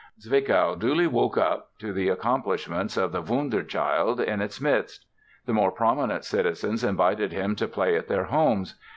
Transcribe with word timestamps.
Zwickau 0.19 0.73
duly 0.79 1.05
woke 1.05 1.37
up 1.37 1.77
to 1.77 1.93
the 1.93 2.09
accomplishments 2.09 2.97
of 2.97 3.11
the 3.11 3.21
wonderchild 3.21 4.19
in 4.19 4.41
its 4.41 4.59
midst. 4.59 5.05
The 5.45 5.53
more 5.53 5.69
prominent 5.71 6.25
citizens 6.25 6.83
invited 6.83 7.31
him 7.31 7.55
to 7.57 7.67
play 7.67 7.95
at 7.95 8.07
their 8.07 8.23
homes. 8.23 8.73